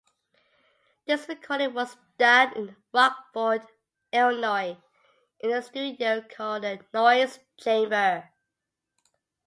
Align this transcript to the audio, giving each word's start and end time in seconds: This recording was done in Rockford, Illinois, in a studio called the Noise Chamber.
This 1.05 1.29
recording 1.29 1.75
was 1.75 1.95
done 2.17 2.53
in 2.55 2.75
Rockford, 2.91 3.61
Illinois, 4.11 4.79
in 5.41 5.51
a 5.51 5.61
studio 5.61 6.25
called 6.27 6.63
the 6.63 6.83
Noise 6.91 7.37
Chamber. 7.59 8.27